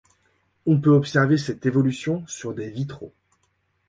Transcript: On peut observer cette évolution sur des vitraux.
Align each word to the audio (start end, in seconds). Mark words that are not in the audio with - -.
On 0.65 0.81
peut 0.81 0.89
observer 0.89 1.37
cette 1.37 1.67
évolution 1.67 2.25
sur 2.25 2.55
des 2.55 2.71
vitraux. 2.71 3.13